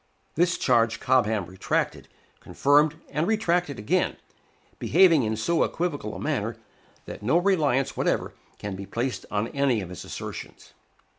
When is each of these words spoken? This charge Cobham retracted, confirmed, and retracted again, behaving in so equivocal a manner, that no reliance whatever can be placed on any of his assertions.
This 0.33 0.57
charge 0.57 0.99
Cobham 0.99 1.45
retracted, 1.45 2.07
confirmed, 2.39 2.95
and 3.11 3.27
retracted 3.27 3.77
again, 3.77 4.17
behaving 4.79 5.21
in 5.21 5.35
so 5.35 5.63
equivocal 5.63 6.15
a 6.15 6.19
manner, 6.19 6.57
that 7.05 7.21
no 7.21 7.37
reliance 7.37 7.95
whatever 7.95 8.33
can 8.57 8.75
be 8.75 8.87
placed 8.87 9.27
on 9.29 9.49
any 9.49 9.79
of 9.79 9.89
his 9.89 10.03
assertions. 10.03 10.73